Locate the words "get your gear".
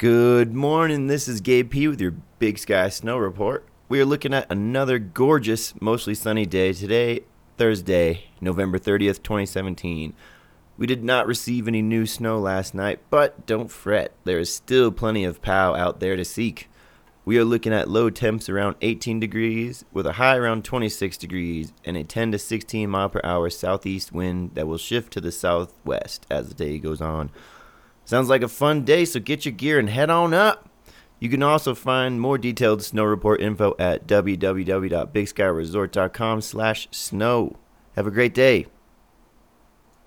29.20-29.78